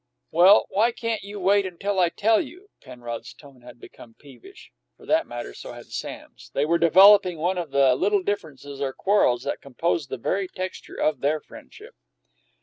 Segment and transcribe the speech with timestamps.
[0.31, 4.71] "Well, why can't you wait till I tell you?" Penrod's tone had become peevish.
[4.97, 8.93] For that matter, so had Sam's; they were developing one of the little differences, or
[8.93, 11.93] quarrels, that composed the very texture of their friendship.